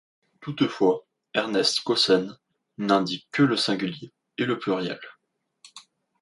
Toutefois 0.39 1.05
Ernst 1.35 1.81
Kausen 1.83 2.35
n'indique 2.79 3.27
que 3.31 3.43
le 3.43 3.55
singulier 3.55 4.11
et 4.39 4.45
le 4.45 4.57
pluriel. 4.57 4.99